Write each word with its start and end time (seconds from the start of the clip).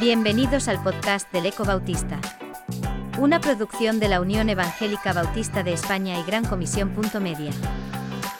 Bienvenidos 0.00 0.66
al 0.68 0.82
podcast 0.82 1.30
del 1.30 1.44
Eco 1.44 1.66
Bautista. 1.66 2.18
Una 3.18 3.38
producción 3.38 4.00
de 4.00 4.08
la 4.08 4.22
Unión 4.22 4.48
Evangélica 4.48 5.12
Bautista 5.12 5.62
de 5.62 5.74
España 5.74 6.18
y 6.18 6.22
Gran 6.22 6.46
Comisión. 6.46 6.90
Media. 7.20 7.52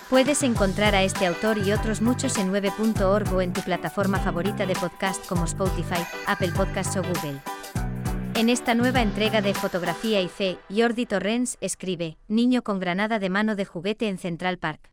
Puedes 0.09 0.43
encontrar 0.43 0.95
a 0.95 1.03
este 1.03 1.27
autor 1.27 1.59
y 1.59 1.73
otros 1.73 2.01
muchos 2.01 2.38
en 2.38 2.51
9.org 2.51 3.35
o 3.35 3.43
en 3.43 3.53
tu 3.53 3.61
plataforma 3.61 4.19
favorita 4.19 4.64
de 4.64 4.73
podcast 4.73 5.27
como 5.29 5.45
Spotify, 5.45 6.02
Apple 6.27 6.52
Podcasts 6.57 6.96
o 6.96 7.02
Google. 7.02 7.41
En 8.36 8.48
esta 8.48 8.74
nueva 8.74 9.02
entrega 9.02 9.42
de 9.42 9.52
Fotografía 9.52 10.22
y 10.22 10.29
Fe, 10.29 10.56
Jordi 10.74 11.04
Torrens 11.04 11.58
escribe, 11.61 12.16
Niño 12.27 12.62
con 12.62 12.80
granada 12.80 13.18
de 13.18 13.29
mano 13.29 13.54
de 13.54 13.66
juguete 13.66 14.08
en 14.08 14.16
Central 14.16 14.56
Park. 14.56 14.90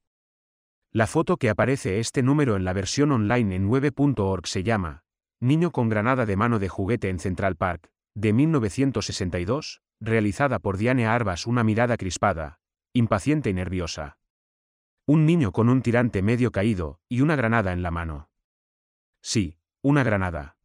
La 0.91 1.07
foto 1.07 1.37
que 1.37 1.49
aparece 1.49 2.01
este 2.01 2.23
número 2.23 2.57
en 2.57 2.65
la 2.65 2.73
versión 2.73 3.13
online 3.13 3.55
en 3.55 3.69
9.org 3.69 4.47
se 4.47 4.63
llama, 4.63 5.05
Niño 5.39 5.71
con 5.71 5.87
granada 5.87 6.25
de 6.25 6.35
mano 6.35 6.57
de 6.57 6.67
juguete 6.67 7.09
en 7.09 7.19
Central 7.19 7.55
Park, 7.55 7.91
de 8.15 8.33
1962, 8.33 9.83
realizada 9.99 10.57
por 10.57 10.77
Diane 10.77 11.05
Arbas 11.05 11.45
una 11.45 11.63
mirada 11.63 11.95
crispada, 11.95 12.59
impaciente 12.93 13.51
y 13.51 13.53
nerviosa. 13.53 14.17
Un 15.05 15.27
niño 15.27 15.51
con 15.51 15.69
un 15.69 15.83
tirante 15.83 16.23
medio 16.23 16.51
caído, 16.51 16.99
y 17.07 17.21
una 17.21 17.35
granada 17.35 17.71
en 17.71 17.83
la 17.83 17.91
mano. 17.91 18.29
Sí, 19.21 19.59
una 19.83 20.03
granada. 20.03 20.57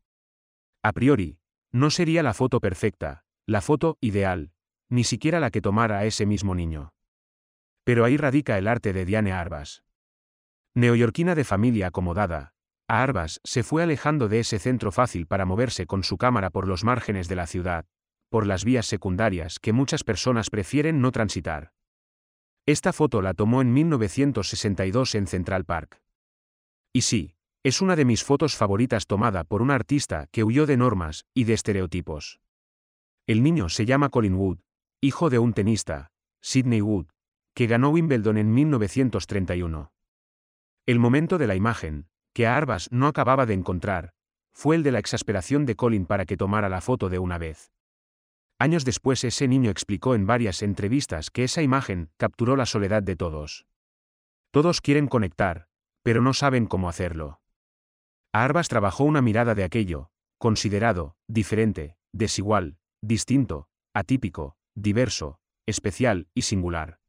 A 0.82 0.92
priori, 0.92 1.38
no 1.70 1.90
sería 1.90 2.22
la 2.22 2.32
foto 2.32 2.58
perfecta, 2.58 3.24
la 3.46 3.60
foto 3.60 3.98
ideal, 4.00 4.52
ni 4.88 5.04
siquiera 5.04 5.38
la 5.38 5.50
que 5.50 5.60
tomara 5.60 6.06
ese 6.06 6.24
mismo 6.24 6.54
niño. 6.54 6.94
Pero 7.84 8.06
ahí 8.06 8.16
radica 8.16 8.56
el 8.56 8.68
arte 8.68 8.94
de 8.94 9.04
Diane 9.04 9.32
Arbas. 9.32 9.84
Neoyorquina 10.74 11.34
de 11.34 11.44
familia 11.44 11.88
acomodada, 11.88 12.54
Arbas 13.00 13.40
se 13.42 13.62
fue 13.62 13.82
alejando 13.82 14.28
de 14.28 14.40
ese 14.40 14.58
centro 14.58 14.92
fácil 14.92 15.26
para 15.26 15.46
moverse 15.46 15.86
con 15.86 16.04
su 16.04 16.18
cámara 16.18 16.50
por 16.50 16.68
los 16.68 16.84
márgenes 16.84 17.26
de 17.26 17.36
la 17.36 17.46
ciudad, 17.46 17.86
por 18.28 18.46
las 18.46 18.66
vías 18.66 18.84
secundarias 18.84 19.58
que 19.58 19.72
muchas 19.72 20.04
personas 20.04 20.50
prefieren 20.50 21.00
no 21.00 21.10
transitar. 21.10 21.72
Esta 22.66 22.92
foto 22.92 23.22
la 23.22 23.32
tomó 23.32 23.62
en 23.62 23.72
1962 23.72 25.14
en 25.14 25.26
Central 25.26 25.64
Park. 25.64 26.02
Y 26.92 27.00
sí, 27.00 27.34
es 27.62 27.80
una 27.80 27.96
de 27.96 28.04
mis 28.04 28.24
fotos 28.24 28.56
favoritas 28.56 29.06
tomada 29.06 29.44
por 29.44 29.62
un 29.62 29.70
artista 29.70 30.26
que 30.30 30.44
huyó 30.44 30.66
de 30.66 30.76
normas 30.76 31.24
y 31.32 31.44
de 31.44 31.54
estereotipos. 31.54 32.40
El 33.26 33.42
niño 33.42 33.70
se 33.70 33.86
llama 33.86 34.10
Colin 34.10 34.34
Wood, 34.34 34.58
hijo 35.00 35.30
de 35.30 35.38
un 35.38 35.54
tenista, 35.54 36.10
Sidney 36.42 36.82
Wood, 36.82 37.06
que 37.54 37.66
ganó 37.66 37.88
Wimbledon 37.88 38.36
en 38.36 38.52
1931. 38.52 39.92
El 40.84 40.98
momento 40.98 41.38
de 41.38 41.46
la 41.46 41.54
imagen, 41.54 42.08
que 42.32 42.46
Arbas 42.46 42.88
no 42.90 43.06
acababa 43.06 43.46
de 43.46 43.54
encontrar, 43.54 44.12
fue 44.52 44.76
el 44.76 44.82
de 44.82 44.92
la 44.92 44.98
exasperación 44.98 45.66
de 45.66 45.76
Colin 45.76 46.06
para 46.06 46.26
que 46.26 46.36
tomara 46.36 46.68
la 46.68 46.80
foto 46.80 47.08
de 47.08 47.18
una 47.18 47.38
vez. 47.38 47.72
Años 48.58 48.84
después 48.84 49.24
ese 49.24 49.48
niño 49.48 49.70
explicó 49.70 50.14
en 50.14 50.26
varias 50.26 50.62
entrevistas 50.62 51.30
que 51.30 51.44
esa 51.44 51.62
imagen 51.62 52.10
capturó 52.16 52.54
la 52.56 52.66
soledad 52.66 53.02
de 53.02 53.16
todos. 53.16 53.66
Todos 54.52 54.80
quieren 54.80 55.08
conectar, 55.08 55.66
pero 56.02 56.22
no 56.22 56.32
saben 56.32 56.66
cómo 56.66 56.88
hacerlo. 56.88 57.40
Arbas 58.32 58.68
trabajó 58.68 59.04
una 59.04 59.20
mirada 59.20 59.54
de 59.54 59.64
aquello, 59.64 60.10
considerado, 60.38 61.16
diferente, 61.26 61.96
desigual, 62.12 62.78
distinto, 63.02 63.68
atípico, 63.94 64.56
diverso, 64.74 65.38
especial 65.66 66.28
y 66.34 66.42
singular. 66.42 67.01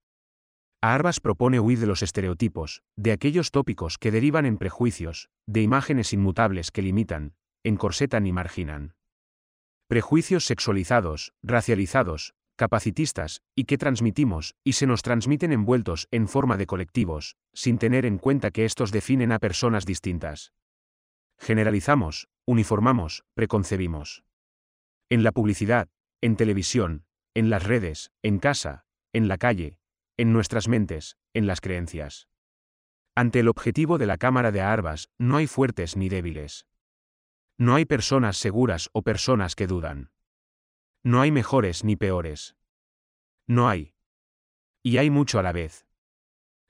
Arbas 0.86 1.22
propone 1.22 1.62
huir 1.62 1.80
de 1.80 1.86
los 1.86 2.03
estereotipos, 2.03 2.84
de 2.98 3.14
aquellos 3.14 3.52
tópicos 3.52 3.98
que 3.98 4.12
derivan 4.12 4.45
en 4.45 4.58
prejuicios, 4.58 5.30
de 5.48 5.62
imágenes 5.62 6.12
inmutables 6.12 6.72
que 6.72 6.81
limitan, 6.81 7.36
encorsetan 7.64 8.28
y 8.28 8.34
marginan. 8.34 8.94
Prejuicios 9.88 10.44
sexualizados, 10.44 11.31
racializados, 11.42 12.34
capacitistas, 12.58 13.40
y 13.56 13.63
que 13.63 13.78
transmitimos, 13.78 14.56
y 14.62 14.74
se 14.74 14.85
nos 14.85 15.03
transmiten 15.03 15.53
envueltos 15.53 16.09
en 16.12 16.28
forma 16.28 16.58
de 16.58 16.66
colectivos, 16.66 17.38
sin 17.53 17.78
tener 17.78 18.06
en 18.06 18.18
cuenta 18.18 18.52
que 18.52 18.66
estos 18.66 18.91
definen 18.91 19.31
a 19.31 19.40
personas 19.40 19.85
distintas. 19.85 20.52
Generalizamos, 21.40 22.28
uniformamos, 22.46 23.24
preconcebimos. 23.35 24.25
En 25.09 25.24
la 25.24 25.31
publicidad, 25.31 25.88
en 26.19 26.35
televisión, 26.35 27.06
en 27.35 27.50
las 27.50 27.63
redes, 27.63 28.12
en 28.22 28.38
casa, 28.40 28.84
en 29.13 29.29
la 29.29 29.38
calle, 29.38 29.79
en 30.18 30.34
nuestras 30.34 30.68
mentes, 30.68 31.18
en 31.34 31.47
las 31.47 31.62
creencias. 31.62 32.28
Ante 33.16 33.40
el 33.40 33.47
objetivo 33.47 33.97
de 33.97 34.06
la 34.06 34.18
cámara 34.18 34.51
de 34.51 34.62
Arbas, 34.62 35.09
no 35.18 35.38
hay 35.38 35.47
fuertes 35.47 35.96
ni 35.97 36.09
débiles. 36.09 36.66
No 37.57 37.75
hay 37.75 37.85
personas 37.85 38.38
seguras 38.38 38.90
o 38.94 39.03
personas 39.03 39.56
que 39.56 39.68
dudan. 39.68 40.12
No 41.03 41.22
hay 41.22 41.31
mejores 41.31 41.84
ni 41.84 41.96
peores. 41.96 42.56
No 43.46 43.69
hay. 43.69 43.94
Y 44.81 44.97
hay 44.97 45.09
mucho 45.09 45.40
a 45.40 45.44
la 45.44 45.52
vez. 45.52 45.85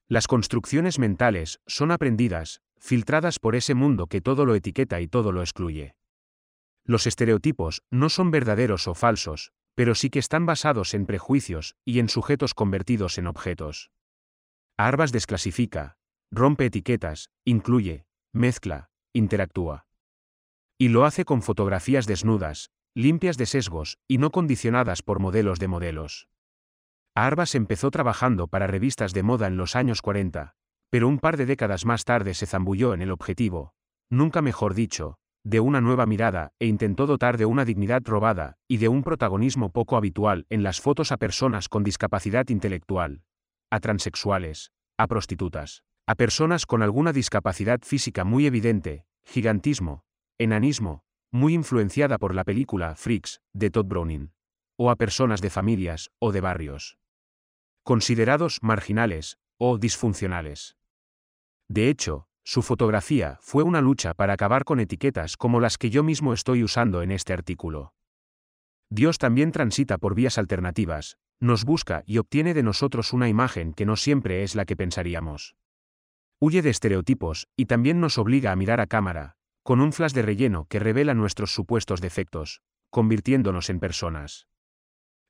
Las 0.07 0.27
construcciones 0.27 0.99
mentales 0.99 1.61
son 1.65 1.91
aprendidas, 1.91 2.61
filtradas 2.77 3.39
por 3.39 3.55
ese 3.55 3.73
mundo 3.73 4.07
que 4.07 4.21
todo 4.21 4.45
lo 4.45 4.55
etiqueta 4.55 4.99
y 4.99 5.07
todo 5.07 5.31
lo 5.31 5.41
excluye. 5.41 5.95
Los 6.83 7.07
estereotipos 7.07 7.83
no 7.89 8.09
son 8.09 8.29
verdaderos 8.29 8.87
o 8.87 8.93
falsos, 8.93 9.53
pero 9.75 9.95
sí 9.95 10.09
que 10.09 10.19
están 10.19 10.45
basados 10.45 10.94
en 10.94 11.06
prejuicios 11.06 11.75
y 11.85 12.00
en 12.00 12.09
sujetos 12.09 12.53
convertidos 12.53 13.17
en 13.17 13.28
objetos. 13.28 13.91
Arbas 14.78 15.11
desclasifica, 15.11 15.97
rompe 16.31 16.66
etiquetas, 16.66 17.29
incluye, 17.45 18.06
mezcla, 18.31 18.89
interactúa. 19.13 19.85
Y 20.78 20.89
lo 20.89 21.06
hace 21.06 21.25
con 21.25 21.41
fotografías 21.41 22.07
desnudas, 22.07 22.72
limpias 22.95 23.38
de 23.38 23.45
sesgos 23.45 23.97
y 24.07 24.17
no 24.17 24.31
condicionadas 24.31 25.01
por 25.01 25.19
modelos 25.19 25.59
de 25.59 25.67
modelos. 25.67 26.28
Arbas 27.16 27.53
empezó 27.56 27.91
trabajando 27.91 28.47
para 28.47 28.67
revistas 28.67 29.13
de 29.13 29.23
moda 29.23 29.47
en 29.47 29.57
los 29.57 29.75
años 29.75 30.01
40, 30.01 30.56
pero 30.89 31.07
un 31.07 31.19
par 31.19 31.38
de 31.38 31.45
décadas 31.45 31.85
más 31.85 32.06
tarde 32.06 32.33
se 32.33 32.47
zambulló 32.47 32.94
en 32.94 33.01
el 33.01 33.12
objetivo, 33.12 33.73
nunca 34.09 34.41
mejor 34.41 34.73
dicho, 34.73 35.19
de 35.43 35.59
una 35.59 35.81
nueva 35.81 36.05
mirada 36.05 36.53
e 36.59 36.67
intentó 36.67 37.05
dotar 37.05 37.37
de 37.37 37.45
una 37.45 37.65
dignidad 37.65 38.01
robada 38.05 38.57
y 38.67 38.77
de 38.77 38.87
un 38.87 39.03
protagonismo 39.03 39.71
poco 39.71 39.97
habitual 39.97 40.45
en 40.49 40.63
las 40.63 40.79
fotos 40.79 41.11
a 41.11 41.17
personas 41.17 41.67
con 41.67 41.83
discapacidad 41.83 42.47
intelectual, 42.49 43.23
a 43.69 43.79
transexuales, 43.79 44.71
a 44.97 45.07
prostitutas, 45.07 45.83
a 46.07 46.15
personas 46.15 46.65
con 46.65 46.81
alguna 46.81 47.11
discapacidad 47.11 47.81
física 47.81 48.23
muy 48.23 48.45
evidente, 48.45 49.05
gigantismo, 49.25 50.03
enanismo, 50.37 51.03
muy 51.31 51.53
influenciada 51.53 52.17
por 52.17 52.35
la 52.35 52.43
película 52.43 52.95
Freaks, 52.95 53.41
de 53.53 53.69
Todd 53.69 53.85
Browning, 53.85 54.31
o 54.77 54.91
a 54.91 54.95
personas 54.95 55.41
de 55.41 55.49
familias 55.49 56.09
o 56.19 56.31
de 56.31 56.41
barrios 56.41 56.97
considerados 57.83 58.59
marginales 58.61 59.37
o 59.57 59.77
disfuncionales. 59.77 60.77
De 61.67 61.89
hecho, 61.89 62.27
su 62.43 62.61
fotografía 62.61 63.37
fue 63.41 63.63
una 63.63 63.81
lucha 63.81 64.13
para 64.13 64.33
acabar 64.33 64.65
con 64.65 64.79
etiquetas 64.79 65.37
como 65.37 65.59
las 65.59 65.77
que 65.77 65.89
yo 65.89 66.03
mismo 66.03 66.33
estoy 66.33 66.63
usando 66.63 67.01
en 67.01 67.11
este 67.11 67.33
artículo. 67.33 67.93
Dios 68.89 69.17
también 69.17 69.51
transita 69.51 69.97
por 69.97 70.13
vías 70.13 70.37
alternativas, 70.37 71.17
nos 71.39 71.65
busca 71.65 72.03
y 72.05 72.17
obtiene 72.17 72.53
de 72.53 72.63
nosotros 72.63 73.13
una 73.13 73.29
imagen 73.29 73.73
que 73.73 73.85
no 73.85 73.95
siempre 73.95 74.43
es 74.43 74.55
la 74.55 74.65
que 74.65 74.75
pensaríamos. 74.75 75.55
Huye 76.39 76.61
de 76.61 76.69
estereotipos 76.69 77.47
y 77.55 77.65
también 77.65 77.99
nos 77.99 78.17
obliga 78.17 78.51
a 78.51 78.55
mirar 78.55 78.81
a 78.81 78.87
cámara, 78.87 79.37
con 79.63 79.79
un 79.79 79.93
flash 79.93 80.11
de 80.11 80.21
relleno 80.21 80.65
que 80.69 80.79
revela 80.79 81.13
nuestros 81.13 81.53
supuestos 81.53 82.01
defectos, 82.01 82.61
convirtiéndonos 82.89 83.69
en 83.69 83.79
personas. 83.79 84.47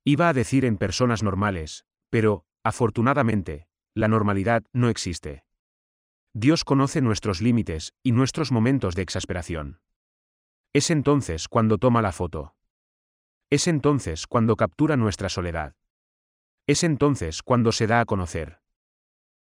Iba 0.04 0.30
a 0.30 0.34
decir 0.34 0.66
en 0.66 0.78
personas 0.78 1.24
normales, 1.24 1.86
pero, 2.10 2.46
afortunadamente, 2.64 3.68
la 3.94 4.08
normalidad 4.08 4.64
no 4.74 4.90
existe. 4.90 5.46
Dios 6.36 6.66
conoce 6.66 7.00
nuestros 7.00 7.42
límites 7.42 7.94
y 8.02 8.12
nuestros 8.12 8.52
momentos 8.52 8.96
de 8.96 9.04
exasperación. 9.04 9.80
Es 10.74 10.90
entonces 10.90 11.48
cuando 11.48 11.78
toma 11.78 12.02
la 12.02 12.12
foto. 12.12 12.56
Es 13.52 13.68
entonces 13.68 14.26
cuando 14.26 14.56
captura 14.56 14.98
nuestra 14.98 15.30
soledad. 15.30 15.76
Es 16.66 16.84
entonces 16.84 17.44
cuando 17.44 17.72
se 17.72 17.86
da 17.86 18.00
a 18.00 18.06
conocer. 18.06 18.63